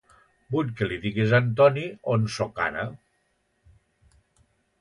Vull 0.53 0.71
que 0.79 0.87
li 0.91 0.97
diguis 1.03 1.35
a 1.35 1.41
en 1.43 1.51
Toni 1.59 1.85
on 2.15 2.25
soc 2.37 2.65
ara. 2.71 2.89